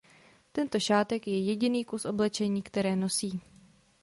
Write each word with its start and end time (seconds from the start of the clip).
Tento 0.51 0.79
šátek 0.79 1.27
je 1.27 1.39
jediný 1.43 1.85
kus 1.85 2.05
oblečení 2.05 2.61
které 2.63 2.95
nosí. 2.95 3.41